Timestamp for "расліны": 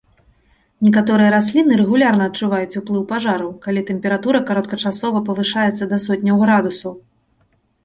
1.37-1.73